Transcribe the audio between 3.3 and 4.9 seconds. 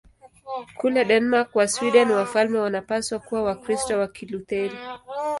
Wakristo wa Kilutheri.